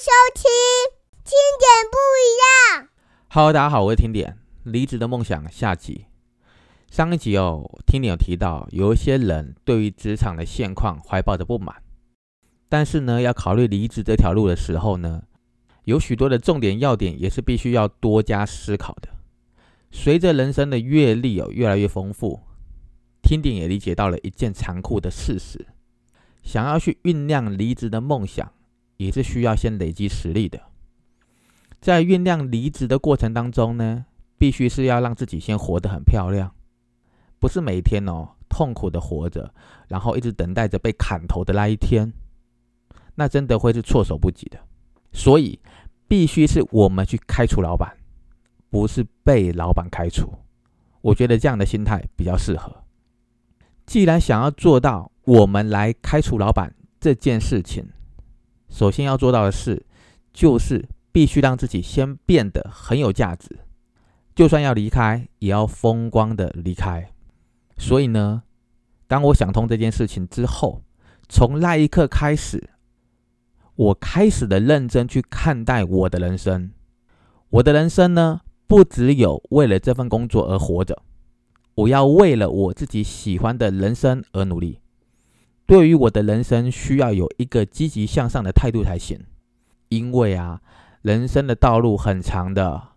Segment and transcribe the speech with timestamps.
[0.00, 0.44] 收听
[1.24, 2.88] 听点不一样。
[3.28, 6.06] Hello，大家好，我是听点离职的梦想下集。
[6.90, 11.82] 上一集哦，听点有提到，有一些人对于职场的现况怀抱着不满，
[12.70, 15.24] 但是呢，要考虑离职这条路的时候呢，
[15.84, 19.10] 有许多的重点要点也是必须要多加思考的。
[19.90, 22.40] 随着人生的阅历哦越来越丰富，
[23.22, 25.66] 听点也理解到了一件残酷的事实：
[26.42, 28.50] 想要去酝酿离职的梦想。
[29.00, 30.60] 也是需要先累积实力的，
[31.80, 34.04] 在酝酿离职的过程当中呢，
[34.36, 36.54] 必须是要让自己先活得很漂亮，
[37.38, 39.54] 不是每天哦痛苦的活着，
[39.88, 42.12] 然后一直等待着被砍头的那一天，
[43.14, 44.60] 那真的会是措手不及的。
[45.12, 45.58] 所以，
[46.06, 47.96] 必须是我们去开除老板，
[48.68, 50.30] 不是被老板开除。
[51.00, 52.84] 我觉得这样的心态比较适合。
[53.86, 57.88] 既然想要做到我们来开除老板这件事情。
[58.70, 59.84] 首先要做到的事，
[60.32, 63.58] 就是必须让自己先变得很有价值，
[64.34, 67.10] 就算要离开，也要风光的离开。
[67.76, 68.44] 所以呢，
[69.06, 70.82] 当我想通这件事情之后，
[71.28, 72.70] 从那一刻开始，
[73.74, 76.70] 我开始的认真去看待我的人生。
[77.50, 81.02] 我的人生呢，不只有为了这份工作而活着，
[81.74, 84.78] 我要为了我自己喜欢的人生而努力。
[85.70, 89.20] 对于我的人生，需要有一个积极向上的态度才行。
[89.88, 90.60] 因为啊，
[91.00, 92.88] 人生的道路很长的，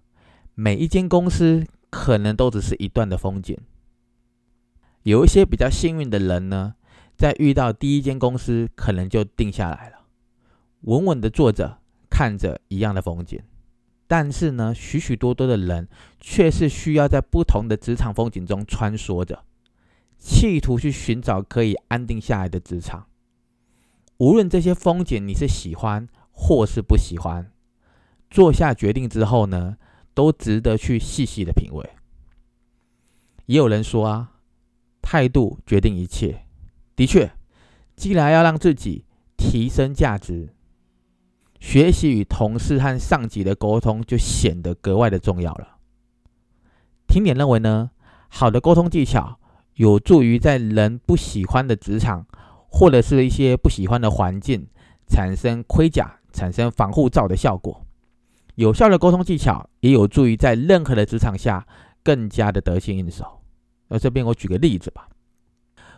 [0.56, 3.56] 每一间公司可能都只是一段的风景。
[5.04, 6.74] 有一些比较幸运的人呢，
[7.16, 9.98] 在遇到第一间公司，可能就定下来了，
[10.82, 11.78] 稳稳的坐着，
[12.10, 13.40] 看着一样的风景。
[14.08, 15.88] 但是呢，许许多多的人
[16.20, 19.44] 却是需要在不同的职场风景中穿梭着。
[20.24, 23.08] 企图去寻找可以安定下来的职场，
[24.18, 27.52] 无论这些风景你是喜欢或是不喜欢，
[28.30, 29.76] 做下决定之后呢，
[30.14, 31.90] 都值得去细细的品味。
[33.48, 34.32] 也有人说啊，
[35.02, 36.46] 态度决定一切。
[36.96, 37.34] 的确，
[37.98, 39.04] 既然要让自己
[39.36, 40.56] 提升价值，
[41.60, 45.80] 学习与同事和上级的沟通就显得格外的重要了。
[47.08, 47.92] 听点认为呢，
[48.30, 49.38] 好的沟通技巧。
[49.76, 52.26] 有助于在人不喜欢的职场，
[52.70, 54.68] 或者是一些不喜欢的环境，
[55.08, 57.86] 产生盔甲、产生防护罩的效果。
[58.56, 61.66] 有效的沟通技巧也有助于在任何的职场下
[62.04, 63.42] 更加的得心应手。
[63.88, 65.08] 那这边我举个例子吧，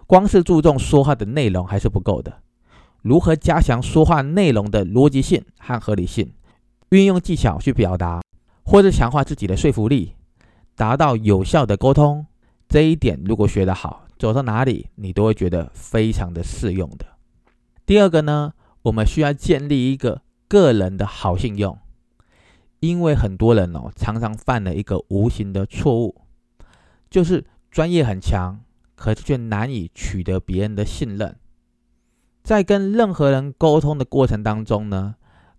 [0.07, 2.41] 光是注重说话的内容还是不够的，
[3.01, 6.33] 如何加强说话内容的逻辑性和合理性，
[6.89, 8.21] 运用技巧去表达，
[8.63, 10.15] 或者强化自己的说服力，
[10.75, 12.25] 达到有效的沟通。
[12.67, 17.05] 这一点如果学得好，走到哪里你都会觉得非常的适用的。
[17.85, 21.77] 第二个呢，我们需要建立一个个人的好信用，
[22.79, 26.21] 因为很多人哦常常犯了一个无形的错误，
[27.09, 28.59] 就是专业很强，
[28.95, 31.35] 可是却难以取得别人的信任。
[32.43, 35.15] 在跟任何人沟通的过程当中呢，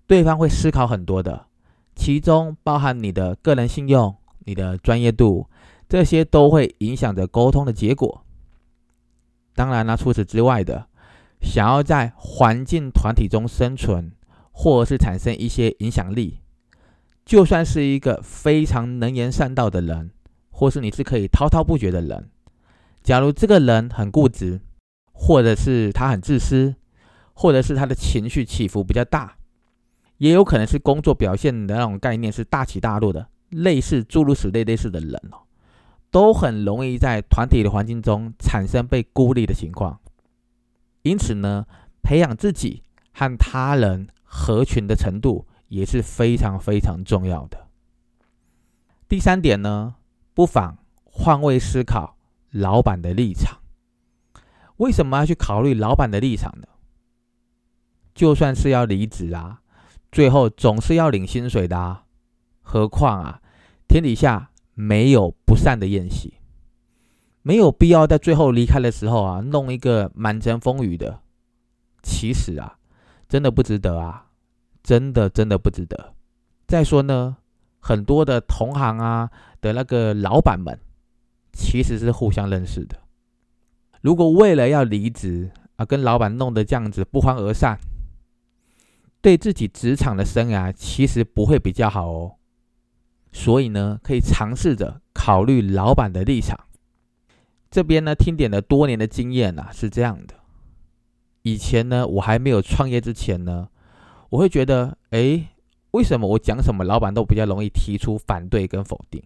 [0.07, 1.47] 对方会思考很多的，
[1.95, 5.49] 其中包含你的个人信用、你的专业度。
[5.89, 8.25] 这些都会影响着沟通的结果。
[9.55, 10.89] 当然了，除此之外的，
[11.41, 14.13] 想要在环境团体中生存，
[14.53, 16.41] 或者是产生一些影响力，
[17.25, 20.11] 就算是一个非常能言善道的人，
[20.51, 22.31] 或是你是可以滔滔不绝的人，
[23.03, 24.61] 假如这个人很固执，
[25.13, 26.75] 或者是他很自私，
[27.33, 29.37] 或者是他的情绪起伏比较大，
[30.19, 35.46] 也有可能是工作表现的那种概念是大起大落的，类似诸如此类类似的人哦。
[36.11, 40.01] 都很容易在团体的环境中产生被孤立的情况，
[41.03, 41.67] 因此呢，
[42.03, 47.69] 培养自己和他人合群的程度也是非常非常重要的。
[49.09, 49.97] 第三点呢，
[50.33, 52.17] 不妨换位思考
[52.51, 53.59] 老板的立场。
[54.79, 56.69] 为什么要去考虑老板的立场呢？
[58.15, 59.61] 就算是要离职啊，
[60.11, 62.05] 最后总是要领薪水的啊，
[62.63, 63.43] 何况啊，
[63.87, 64.51] 天底下。
[64.79, 66.35] 没有不散的宴席，
[67.41, 71.23] 没有必要在最后离开的时候啊，弄一个满城风雨的。
[72.03, 72.79] 其实啊，
[73.27, 74.27] 真的不值得啊，
[74.83, 76.15] 真的真的不值得。
[76.69, 77.39] 再说呢，
[77.81, 79.31] 很多的同行啊
[79.63, 80.79] 的那个老板们，
[81.55, 82.99] 其实是互相认识的。
[84.03, 87.79] 如果为了要离职啊，跟老板弄得这样子不欢而散，
[89.23, 92.35] 对自己职场的生涯其实不会比较好哦。
[93.39, 96.59] 所以呢，可以尝试着考虑老板的立场。
[97.71, 100.37] 这边呢，听点的多年的经验啊，是这样的。
[101.43, 103.69] 以前呢，我还没有创业之前呢，
[104.31, 105.49] 我会觉得，哎，
[105.91, 109.23] 为什么我讲什么，老板都比较容易提出反对跟否定？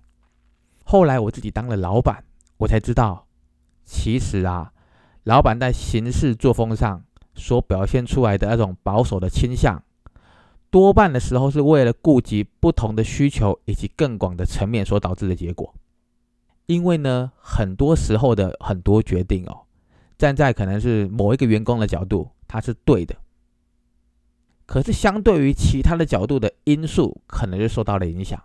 [0.84, 2.24] 后来我自己当了老板，
[2.56, 3.28] 我才知道，
[3.84, 4.72] 其实啊，
[5.22, 7.04] 老板在行事作风上
[7.36, 9.80] 所表现出来的那种保守的倾向，
[10.70, 15.74] 多半的时候是为了顾及不同的需求以及更广的层面所导致的结果。
[16.66, 19.62] 因为呢，很多时候的很多决定哦，
[20.16, 23.16] 站在可能是某一个员工的角度，他是对的。
[24.66, 28.40] 可是相对于其他的角度的因素，可能就受到了影响。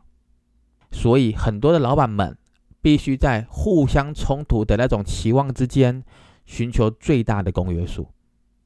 [0.92, 2.36] 所以很多的老板们
[2.81, 6.04] 必须在互相冲突的那种期望之间，
[6.48, 8.07] 寻求最大的公约数。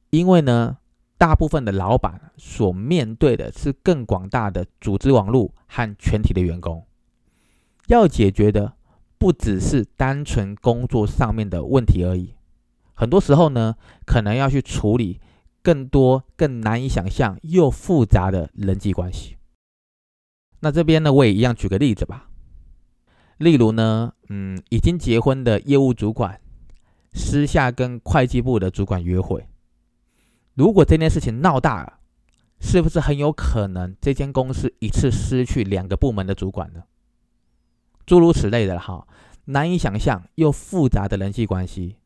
[0.08, 0.78] 因为呢，
[1.20, 6.86] 大部分的老板所面对的是更广大的组织网络和全体的员工，
[7.88, 8.72] 要解决的。
[9.18, 12.32] 不只是单纯工作上面的问题而已，
[12.94, 13.76] 很多时候呢，
[14.06, 15.20] 可能要去处理
[15.62, 19.36] 更多、更难以想象又复杂的人际关系。
[20.60, 22.30] 那这边呢，我也一样举个例子吧。
[23.36, 26.40] 例如呢，嗯，已经结婚的业务主管
[27.12, 29.46] 私下跟会计部的主管约会，
[30.54, 32.00] 如果这件事情闹大了，
[32.60, 36.82] 是不是很有可能这间公司一次失去两个部门的主管呢？
[38.04, 39.06] 诸如此类的哈，
[39.46, 41.96] 难以想象又复杂的人际关系，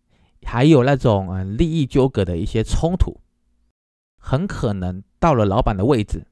[0.44, 3.20] 还有那种嗯利益纠葛的一些冲突，
[4.18, 6.26] 很可能到了老板的位置，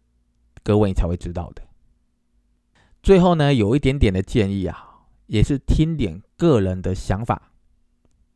[0.63, 1.63] 各位才会知道的。
[3.03, 7.51] 最后呢，有一点点的建议啊，也是听点个人的想法，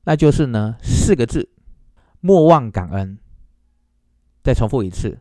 [0.05, 1.51] 那就是呢四个字：
[2.21, 3.19] 莫忘感恩。
[4.47, 5.19] 再重复一次，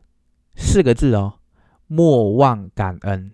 [0.54, 1.40] 四个字哦，
[1.88, 3.32] 莫忘感恩。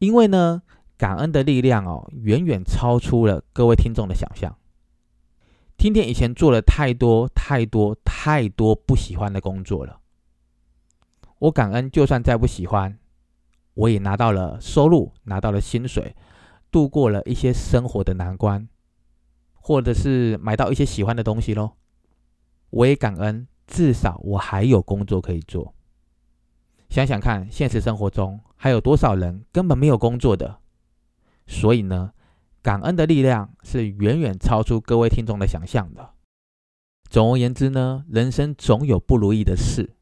[0.00, 0.60] 因为呢。
[0.98, 4.56] 感恩的力量哦，远远超出了各位听众的想象。
[5.76, 9.98] 天天以前做了太多太多太多不喜欢的工作了，
[11.40, 12.96] 我感恩，就算再不喜欢，
[13.74, 16.14] 我也拿到了收入，拿到了薪水，
[16.70, 18.68] 度过了一些生活的难关，
[19.54, 21.72] 或者是买到一些喜欢的东西喽。
[22.70, 25.74] 我也感恩，至少我还有工作可以做。
[26.88, 30.58] 想想看，现实生活中还有多少人根本没有工作的？
[31.46, 32.12] 所以呢，
[32.60, 36.10] 感恩的力量是远远超出各位听众的想象的。
[37.08, 39.96] 总而言之呢，人生总有不如意的事，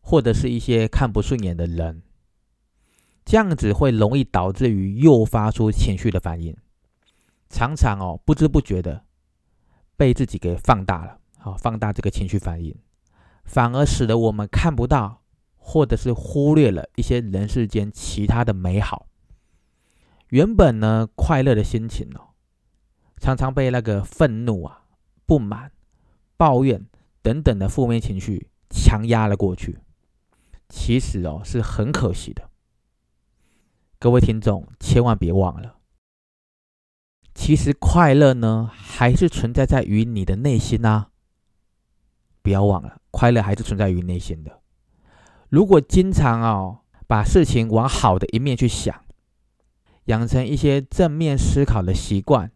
[0.00, 2.02] 或者是一些看不顺眼的人，
[3.24, 6.56] 这样子会容易导致于诱发出情绪的反应，
[7.48, 9.04] 常常哦不知不觉的
[9.96, 12.74] 被自己给放大了，好放大这个情绪反应，
[13.44, 15.22] 反而使得我们看不到，
[15.56, 19.06] 或者是忽略了一些人世间其他的美好。
[20.30, 22.34] 原本呢，快乐的心情哦，
[23.18, 24.86] 常常被那个愤怒啊、
[25.24, 25.70] 不满、
[26.36, 26.84] 抱怨
[27.22, 29.78] 等等的负面情绪强压了过去。
[30.68, 32.50] 其实哦，是很可惜的。
[34.00, 35.76] 各位听众，千万别忘了，
[37.34, 41.10] 其实快乐呢，还是存在在于你的内心啊。
[42.46, 44.60] 不要忘了，快乐还是存在于内心的。
[45.48, 46.78] 如果经常哦，
[47.08, 49.02] 把事情往好的一面去想。
[50.04, 52.52] 养成一些正面思考的习惯，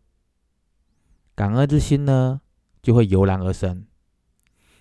[1.34, 2.40] 感恩之心呢
[2.80, 3.84] 就会油然而生。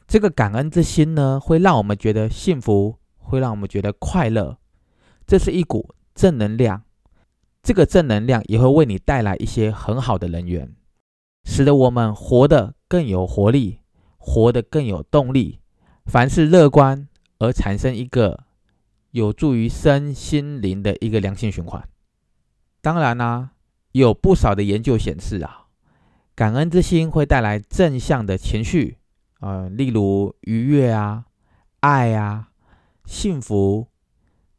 [0.08, 4.60] 这个感恩之心呢，会让我们觉得幸福，会让我们觉得快乐。
[5.26, 6.84] 这是一股正能量，
[7.64, 10.76] 这个正能量也会为你带来一些很好的人缘，
[11.46, 13.80] 使得我们活得更有活力，
[14.20, 15.60] 活得更有动力。
[16.06, 17.08] 凡是乐观
[17.40, 18.46] 而产生一个
[19.12, 21.88] 有助于身心灵的一个良性循环。
[22.82, 23.50] 当然啦，
[23.92, 25.68] 有不少的研究显示啊，
[26.36, 28.98] 感恩之心会带来正向的情绪，
[29.40, 31.26] 呃，例如愉悦啊、
[31.82, 32.50] 爱啊、
[33.06, 33.88] 幸福，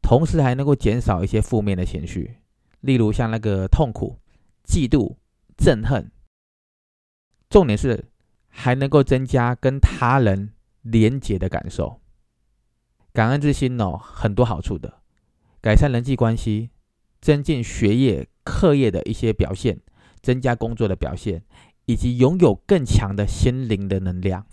[0.01, 2.37] 同时还能够减少一些负面的情绪，
[2.81, 4.19] 例如像那个痛苦、
[4.65, 5.15] 嫉妒、
[5.57, 6.11] 憎恨。
[7.49, 8.10] 重点是
[8.51, 10.51] 还能够增加跟他人
[10.83, 11.99] 连结的感受。
[13.11, 15.01] 感恩之心哦，很多好处的，
[15.59, 16.69] 改善人际关系。
[17.19, 19.79] 增进学业、课业的一些表现，
[20.23, 21.43] 增加工作的表现，
[21.85, 24.47] 以及拥有更强的心灵的能量。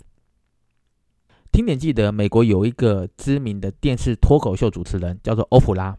[1.51, 5.97] 听点记得，美国有一个知名的电视脱口秀主持人，叫做欧普拉，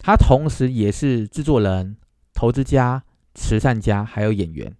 [0.00, 1.96] 他同时也是制作人、
[2.32, 3.04] 投资家、
[3.36, 4.76] 慈善家，还有演员，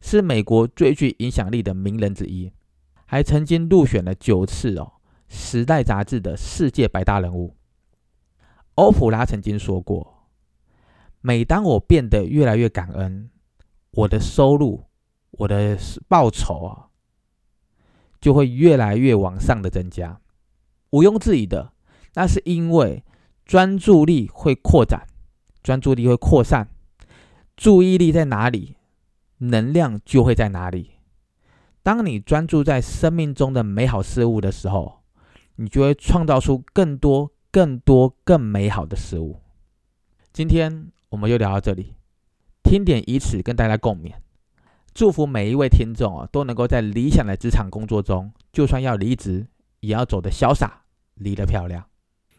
[0.00, 2.52] 是美国最具影响力的名人之一，
[3.06, 4.92] 还曾经入选了九次哦
[5.34, 7.56] 《时代》杂志的世界百大人物。
[8.76, 10.14] 欧普拉曾经说过。
[11.20, 13.28] 每当我变得越来越感恩，
[13.90, 14.84] 我的收入、
[15.32, 15.76] 我的
[16.06, 16.88] 报酬啊，
[18.20, 20.20] 就会越来越往上的增加。
[20.90, 21.72] 毋庸置疑的，
[22.14, 23.04] 那是因为
[23.44, 25.08] 专注力会扩展，
[25.60, 26.68] 专注力会扩散，
[27.56, 28.76] 注意力在哪里，
[29.38, 30.92] 能量就会在哪里。
[31.82, 35.00] 当你专注在生命中的美好事物的时候，
[35.56, 39.40] 你就会创造出更多、更多、更美好的事物。
[40.32, 41.94] 今天我们就聊到这里，
[42.62, 44.12] 听点以此跟大家共勉。
[44.92, 49.46] 祝福每一位听众啊，都能够在理想的职场工作中，就算要离职，
[49.80, 50.82] 也要走得潇洒，
[51.14, 51.88] 离得漂亮。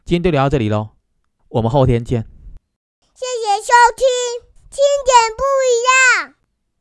[0.06, 0.90] 今天就聊到这里喽，
[1.48, 2.22] 我们后天见。
[2.22, 4.06] 谢谢收听，
[4.70, 6.39] 听点不一样。